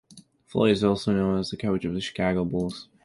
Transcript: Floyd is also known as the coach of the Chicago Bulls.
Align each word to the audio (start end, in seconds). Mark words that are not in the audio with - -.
Floyd 0.47 0.71
is 0.71 0.83
also 0.83 1.13
known 1.13 1.37
as 1.37 1.51
the 1.51 1.57
coach 1.57 1.85
of 1.85 1.93
the 1.93 2.01
Chicago 2.01 2.43
Bulls. 2.43 2.87